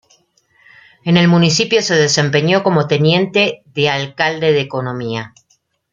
[1.05, 5.35] En el municipio se desempeñó como Teniente de alcalde de economía.